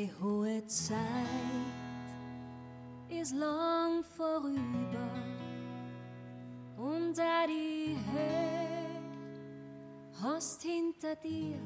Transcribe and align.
Die 0.00 0.10
hohe 0.22 0.66
Zeit 0.66 0.96
ist 3.10 3.34
lang 3.34 4.02
vorüber 4.16 5.10
und 6.78 7.18
da 7.18 7.46
die 7.46 7.98
Höhe 8.10 8.88
hast 10.22 10.62
hinter 10.62 11.16
dir 11.16 11.58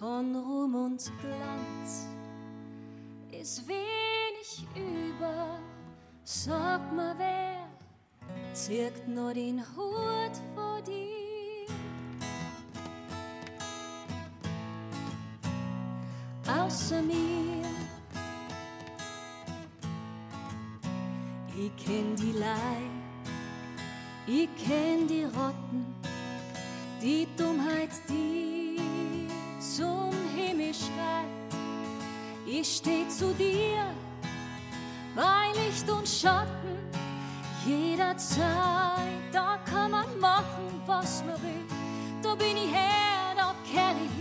von 0.00 0.34
Ruhm 0.34 0.74
und 0.74 1.12
Glanz 1.20 2.08
ist 3.30 3.68
wenig 3.68 4.66
über. 4.74 5.60
Sag 6.24 6.80
mal, 6.92 7.14
wer 7.16 7.68
zirkt 8.54 9.06
nur 9.06 9.34
den 9.34 9.60
Hut 9.76 10.49
Außer 16.58 17.00
mir, 17.02 17.64
ich 21.56 21.84
kenn 21.84 22.16
die 22.16 22.32
Leid, 22.32 22.90
ich 24.26 24.48
kenn 24.56 25.06
die 25.06 25.24
Rotten, 25.24 25.94
die 27.00 27.28
Dummheit, 27.36 27.90
die 28.08 28.76
zum 29.60 30.10
Himmel 30.34 30.74
schreit. 30.74 31.26
Ich 32.46 32.76
steh 32.78 33.06
zu 33.08 33.32
dir 33.34 33.84
bei 35.14 35.52
Licht 35.54 35.88
und 35.88 36.08
Schatten, 36.08 36.78
jederzeit, 37.64 39.22
da 39.32 39.58
kann 39.64 39.92
man 39.92 40.18
machen, 40.18 40.82
was 40.86 41.22
man 41.24 41.40
will. 41.42 41.64
Da 42.22 42.34
bin 42.34 42.56
ich 42.56 42.72
her, 42.72 43.34
da 43.36 43.54
kehr 43.70 43.94
ich 44.04 44.19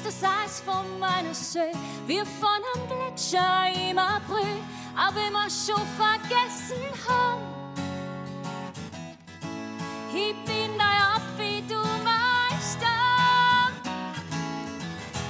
schmilzt 0.00 0.22
das 0.22 0.22
Eis 0.22 0.60
von 0.60 0.98
meiner 0.98 1.34
See, 1.34 1.72
wir 2.06 2.24
von 2.24 2.48
am 2.74 2.80
Gletscher 2.88 3.90
im 3.90 3.98
April, 3.98 4.56
aber 4.96 5.26
immer 5.26 5.48
schon 5.50 5.82
vergessen 5.96 6.82
haben. 7.08 7.42
Ich 10.12 10.34
bin 10.44 10.78
da 10.78 11.16
ab, 11.16 11.22
wie 11.38 11.62
du 11.62 11.76
Meister, 12.04 12.86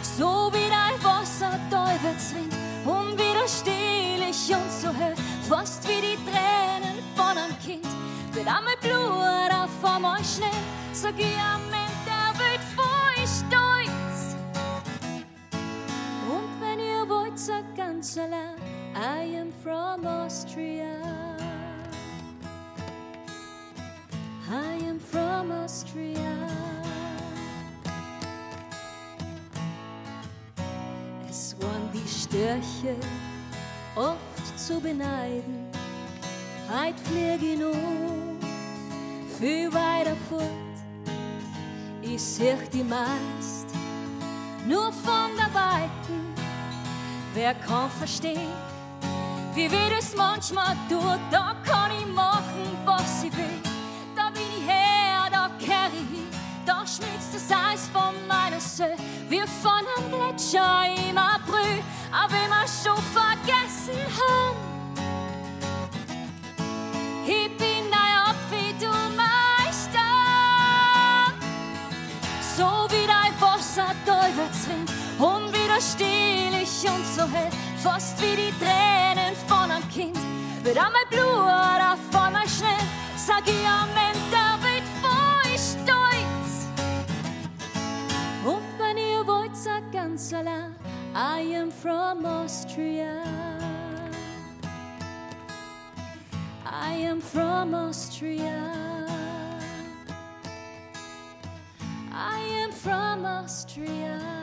so 0.02 0.50
wie 0.52 0.68
dein 0.68 1.02
Wasser 1.04 1.58
Teufelswind, 1.70 2.54
unwiderstehlich 2.84 4.54
und 4.54 4.70
so 4.70 4.88
hell, 4.92 5.14
fast 5.48 5.86
wie 5.88 6.00
die 6.00 6.18
Tränen 6.30 6.98
von 7.14 7.36
einem 7.36 7.58
Kind. 7.60 7.86
Wird 8.32 8.46
einmal 8.46 8.76
Blut 8.80 9.52
auf 9.52 9.94
einmal 9.94 10.24
schnell, 10.24 10.48
ich 10.92 11.36
am 11.38 11.89
ganz 17.76 18.18
allein, 18.18 18.56
I 18.94 19.36
am 19.38 19.52
from 19.62 20.06
Austria. 20.06 20.96
I 24.48 24.88
am 24.88 25.00
from 25.00 25.50
Austria. 25.52 26.48
Es 31.28 31.56
waren 31.60 31.88
die 31.92 32.08
Störche 32.08 32.96
oft 33.94 34.58
zu 34.58 34.80
beneiden. 34.80 35.68
Heit 36.68 36.98
flieg 37.00 37.42
ich 37.42 37.58
nur 37.58 37.74
viel 39.38 39.72
weiter 39.72 40.16
fort. 40.28 40.42
Ich 42.02 42.20
seh 42.20 42.56
die 42.72 42.84
meist 42.84 43.68
nur 44.66 44.92
von 44.92 45.30
der 45.36 45.54
Weiten. 45.54 46.39
Wer 47.32 47.54
kann 47.54 47.88
verstehen, 47.90 48.50
wie 49.54 49.70
wir 49.70 49.96
es 49.96 50.16
manchmal 50.16 50.76
tut, 50.88 51.20
da 51.30 51.54
kann 51.64 51.92
ich 51.96 52.06
machen, 52.06 52.76
was 52.84 53.22
ich 53.22 53.36
will. 53.36 53.62
Da 54.16 54.30
bin 54.30 54.42
ich 54.58 54.66
her, 54.68 55.28
da 55.30 55.48
kehr 55.64 55.86
ich 55.92 56.08
hin, 56.10 56.26
da 56.66 56.84
schmilzt 56.84 57.32
das 57.32 57.48
Eis 57.56 57.88
von 57.92 58.14
meiner 58.26 58.58
See, 58.58 58.96
wir 59.28 59.46
von 59.46 59.70
einem 59.72 60.10
Gletscher 60.10 60.86
im 61.08 61.16
April, 61.16 61.84
aber 62.10 62.34
immer 62.46 62.66
schon 62.66 63.00
vergessen 63.14 64.00
haben. 64.18 64.56
Ich 67.24 67.56
bin 67.56 67.90
dein 67.92 68.34
wie 68.50 68.74
du 68.84 68.90
Meister, 69.16 70.00
so 72.56 72.88
wie 72.92 73.06
dein 73.06 73.40
Wasser 73.40 73.94
Teufelswind, 74.04 74.90
unwiderstehlich 76.80 76.90
und 76.90 77.06
so 77.06 77.22
hell, 77.22 77.50
fast 77.76 78.20
wie 78.20 78.36
die 78.36 78.52
Tränen 78.58 79.34
von 79.46 79.70
einem 79.70 79.88
Kind. 79.88 80.16
Wird 80.62 80.76
einmal 80.76 81.04
Blut 81.10 81.22
auf 81.22 82.22
einmal 82.22 82.48
schnell, 82.48 82.86
sag 83.16 83.42
ich 83.46 83.66
am 83.66 83.88
Ende, 83.90 84.20
der 84.30 84.58
wird 84.62 84.84
voll 85.00 85.58
stolz. 85.58 86.68
Und 88.44 88.78
wenn 88.78 88.96
ihr 88.96 89.26
wollt, 89.26 89.56
sag 89.56 89.90
ganz 89.92 90.32
allein, 90.32 90.74
I 91.14 91.56
am 91.56 91.70
from 91.70 92.24
Austria. 92.24 93.22
I 96.64 97.06
am 97.06 97.20
from 97.20 97.74
Austria. 97.74 98.62
I 102.12 102.64
am 102.64 102.72
from 102.72 103.24
Austria. 103.24 104.39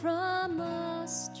from 0.00 0.60
us. 0.60 1.39